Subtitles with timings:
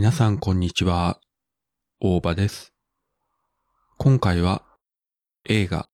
[0.00, 1.20] 皆さんこんにちは。
[2.00, 2.72] 大場です。
[3.98, 4.64] 今回は
[5.46, 5.90] 映画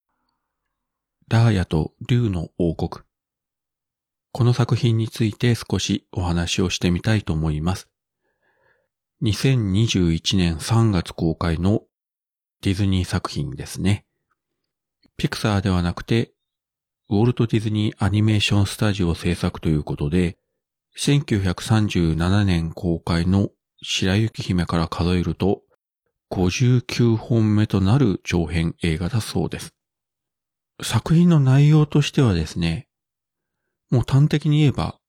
[1.27, 3.03] ラーヤと竜の王国。
[4.31, 7.89] この作品について少しお話をしてみたいと思います。
[9.23, 11.81] 2021年3月公開の
[12.61, 14.05] ディズニー作品ですね。
[15.17, 16.31] ピクサーではなくて、
[17.09, 20.37] ウォルト・ディズニー・アニメーション・スタジオ制作ということで、
[20.97, 23.49] 1937年公開の
[23.81, 25.61] 白雪姫から数えると
[26.31, 29.73] 59本目となる長編映画だそうです。
[30.81, 32.87] 作品の内容としてはですね、
[33.89, 34.99] もう端的に言えば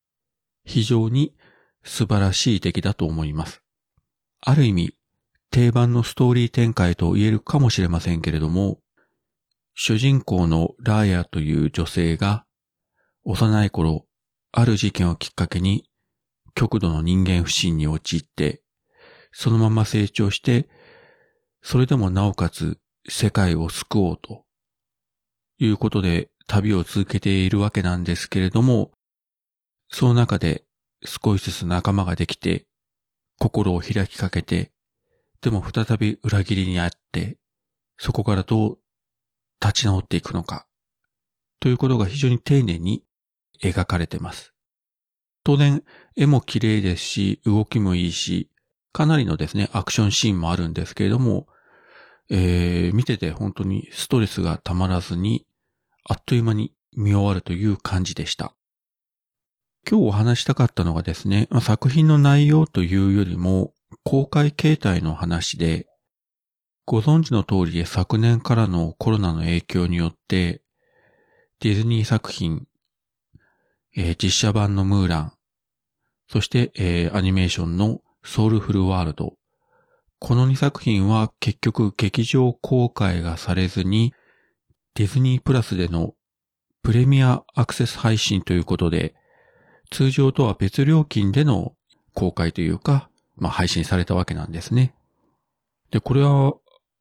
[0.65, 1.35] 非常に
[1.83, 3.61] 素晴らしい出来だと思います。
[4.41, 4.95] ある意味
[5.51, 8.79] 定番のストーリー展開と言えるかもしれませんけれども、
[9.73, 12.45] 主人公のラーヤという女性が
[13.23, 14.05] 幼い頃
[14.51, 15.88] ある事件をきっかけに
[16.55, 18.61] 極度の人間不信に陥って、
[19.31, 20.67] そのまま成長して、
[21.61, 24.45] それでもなおかつ世界を救おうと
[25.57, 28.91] いうことで旅を続けているわけなんですけれども、
[29.89, 30.63] その中で
[31.05, 32.65] 少しずつ仲間ができて、
[33.39, 34.71] 心を開きかけて、
[35.41, 37.37] でも再び裏切りにあって、
[37.97, 38.79] そこからどう
[39.61, 40.65] 立ち直っていくのか、
[41.59, 43.03] ということが非常に丁寧に
[43.61, 44.53] 描かれてます。
[45.43, 45.83] 当然、
[46.15, 48.49] 絵も綺麗ですし、動きもいいし、
[48.91, 51.47] かなりのですね、アクションシーンもあるんですけれども、
[52.29, 55.45] えー、見てて本当にストレスがたまらずに、
[56.03, 58.53] あっという間に見終わるという感じでした。
[59.89, 63.73] 今日お話したかったのがですね、まあ作品の内容というよりも、
[64.03, 65.87] 公開形態の話で、
[66.85, 70.61] ご存知の通りで昨年からのコロナの影響によって、
[71.59, 72.67] ディズニー作品、
[74.01, 75.33] えー実写版のムーラン、
[76.29, 79.33] そして、えーアニメーションのソウルフルワールド。
[80.19, 84.13] この2作品は結局劇場公開がされずに、
[84.95, 86.13] ディズニープラスでの
[86.81, 89.15] プレミアアクセス配信ということで、
[89.91, 91.73] 通常とは別料金での
[92.13, 94.95] 公開というか、まあ配信されたわけなんですね。
[95.91, 96.53] で、これは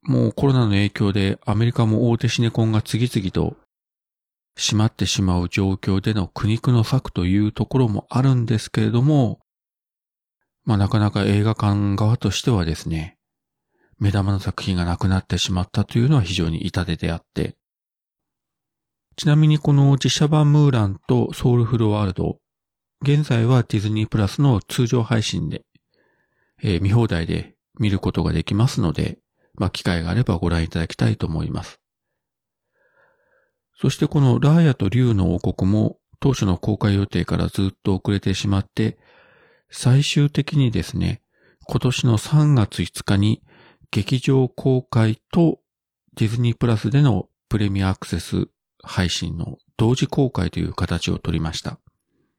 [0.02, 3.56] もうコロナの影響でアメリカも大手シネコンが次々と
[4.58, 9.38] 閉まってしまう状況での苦肉の策というところもあるんですけれども、
[10.64, 13.16] まあなかなか映画館側としてはですね、
[14.00, 17.56] 目玉の作品がなくなってしまったというのは非常に痛手であって、
[19.16, 22.38] ちなみにこの実写版ムーランとソウルフルワールド、
[23.02, 25.62] 現在はディズニープラスの通常配信で、
[26.62, 29.18] えー見放題で見ることができますので、
[29.54, 31.80] まあ機会があればご覧いただきたいと思います。
[33.80, 38.98] そしてこのラーヤと竜の王国も当初の公開予定からずっと遅れてしまって、
[39.70, 41.22] 最終的にですね、
[41.68, 43.42] 今年の3月5日に
[43.92, 45.60] 劇場公開と
[46.16, 48.48] ディズニープラスでのプレミアアクセス
[48.82, 51.78] 配信の同時公開という形を取りました。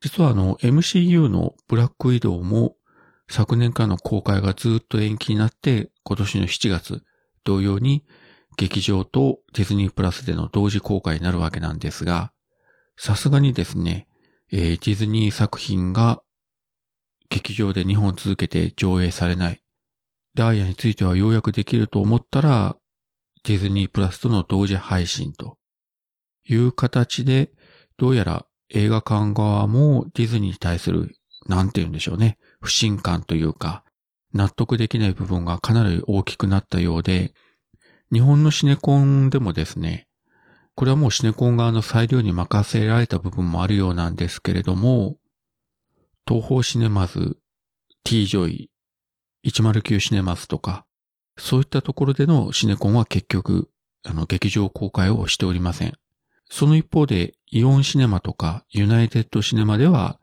[0.01, 2.75] 実はあの MCU のブラックウィドウも
[3.29, 7.03] 昨年からの公開がずっと延期になって今年の7月
[7.45, 8.03] 同様に
[8.59, 12.33] 劇場とディズニープラスでの同時公開になるわけなんですが、
[12.97, 14.05] さすがにですね、
[14.51, 16.21] えーディズニー作品が
[17.29, 19.61] 劇場で2本続けて上映されない。
[20.35, 22.75] ダイヤについてはようやくできると思ったら、
[23.45, 25.57] ディズニープラスとの同時配信と
[26.45, 27.51] いう形で、
[27.95, 31.15] どうやら映画館側もディズニーに対する、
[31.47, 33.85] なんて言うんでしょうね、不信感というか、
[34.33, 37.33] 納得できない部分がかなり大きくなったようで、
[38.11, 40.07] 日本のシネコンでもですね、
[40.75, 45.17] これはもうシネコン側の裁量に任せられた部分もあるようなんですけれども、
[46.27, 47.37] TOHO シネマズ、
[48.03, 48.71] T ジョイ、
[49.45, 50.85] 109シネマズとか、
[51.37, 53.69] そういったところでのシネコンは結局、
[54.03, 55.93] あの、劇場公開をしておりません。
[56.49, 60.19] その一方で、イオンシネマとか、ユナイテッドシネマでは、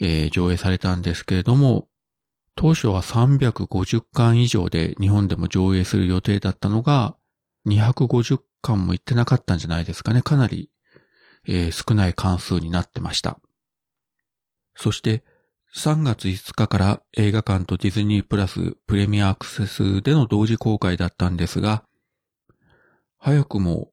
[0.00, 1.88] えー上映されたんですけれども、
[2.54, 7.16] 当初は350巻以上で日本でも上映する予定だったのが、
[7.66, 10.22] 250巻も行ってなかったんじゃないですかね。
[10.22, 10.70] かなり、
[11.48, 13.38] えー少ない関数になってました。
[14.76, 15.24] そして、
[15.74, 21.84] 3月5日から映画館とディズニープラスプレミアアクセスでの同時公開だったんですが、
[23.18, 23.90] 早くも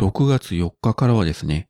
[0.00, 1.68] 6月4日からはですね、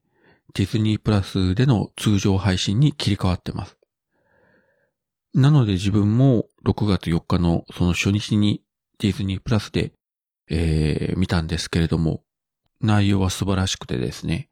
[0.54, 3.77] ディズニープラスでの通常配信に切り替わってます。
[5.34, 8.62] なので自分も6月4日のその初日に
[8.98, 9.92] ディズニープラスで、
[10.50, 12.22] えー見たんですけれども、
[12.80, 14.48] 内容は素晴らしくてですね。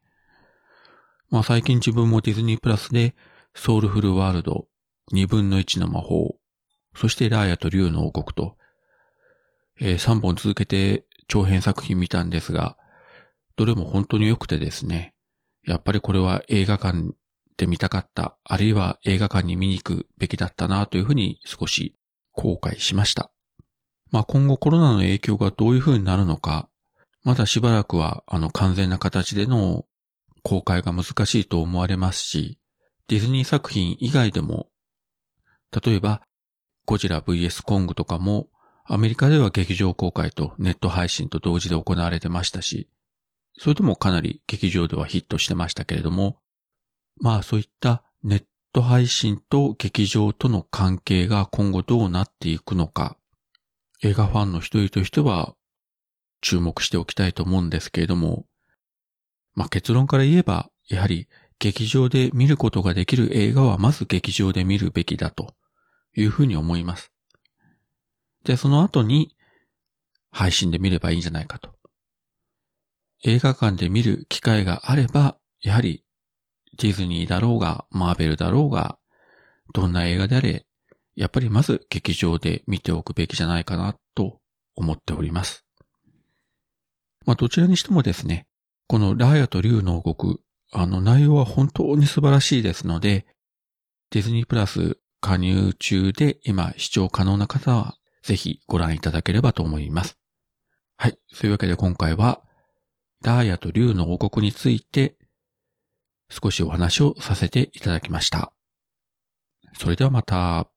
[1.29, 3.15] まあ最近自分もディズニープラスで
[3.55, 4.67] ソウルフルワールド
[5.13, 6.35] 2分の1の魔法、
[6.95, 8.57] そしてラーヤと竜の王国と、
[9.79, 12.77] えー、3本続けて長編作品見たんですが、
[13.55, 15.13] どれも本当に良くてですね、
[15.65, 17.11] やっぱりこれは映画館
[17.57, 21.95] で見たかった、あるいは映画館に見に行くべきだったなというふうに少し
[22.31, 23.31] 後悔しました。
[24.11, 26.69] まあ今後コロナの影響がどういうふうになるのか、
[27.23, 29.85] まだしばらくはあの完全な形での
[30.43, 32.59] 公開が難しいと思われますし、
[33.07, 34.69] ディズニー作品以外でも、
[35.83, 36.21] 例えば
[36.85, 38.47] ゴジラ VS コングとかも、
[38.85, 42.87] アメリカでは劇場公開とネット配信と同時で行われてましたし、
[43.57, 46.37] それでもかなり劇場ではヒットしてましたけれども、
[47.19, 53.17] まあそういったネット配信と劇場との関係が今後どうなっていくのか、
[54.03, 55.55] 映画ファンの一人としては
[56.41, 58.45] 注目しておきたいと思うんですけれども、
[59.55, 61.27] まあ結論から言えば、やはり
[61.59, 65.55] 劇場で見ることができる映画はまず劇場で見るべきだと
[66.15, 67.11] いうふうに思います。
[68.43, 69.35] で、その後に
[70.31, 71.73] 配信で見ればいいんじゃないかと。
[73.23, 76.03] 映画館で見る機会があれば、やはり
[76.77, 78.97] ディズニーだろうが、マーベルだろうが、
[79.73, 80.65] どんな映画であれ、
[81.15, 84.39] やっぱりまず劇場で見ておくべきじゃないかなと
[84.75, 85.65] 思っております。
[87.25, 88.47] まあどちらにしてもですね、
[88.87, 90.37] このラーヤと竜の王国、
[90.71, 93.25] あの内容は本当に素晴らしいですので、
[94.11, 100.17] ディズニープラス加入中で今視聴可能な方はぜひご覧いただければと思います。
[100.97, 101.17] はい。
[101.33, 102.41] そういうわけで今回は、
[103.21, 105.16] ダーヤと竜の王国について
[106.29, 108.53] 少しお話をさせていただきました。
[109.79, 110.69] それではまた。